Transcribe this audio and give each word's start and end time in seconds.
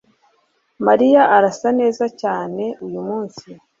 Mariya 0.87 1.21
arasa 1.35 1.69
neza 1.79 2.05
cyane 2.21 2.63
uyumunsi 2.85 3.45